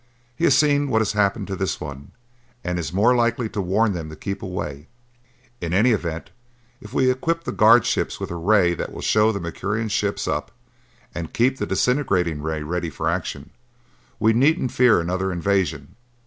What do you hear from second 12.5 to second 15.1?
ready for action, we needn't fear